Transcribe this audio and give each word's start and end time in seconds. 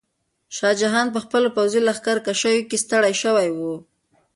شاه 0.55 0.73
جهان 0.81 1.07
په 1.15 1.19
خپلو 1.25 1.47
پوځي 1.55 1.79
لښکرکشیو 1.87 2.67
کې 2.69 2.77
ستړی 2.83 3.13
شوی 3.21 3.47
و. 3.57 3.59